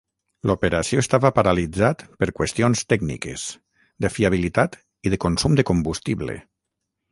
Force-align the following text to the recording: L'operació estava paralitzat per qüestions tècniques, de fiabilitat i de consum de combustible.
L'operació 0.51 1.01
estava 1.03 1.29
paralitzat 1.39 2.01
per 2.23 2.29
qüestions 2.39 2.81
tècniques, 2.95 3.45
de 4.07 4.13
fiabilitat 4.17 4.81
i 5.11 5.15
de 5.15 5.23
consum 5.29 5.61
de 5.63 5.69
combustible. 5.75 6.43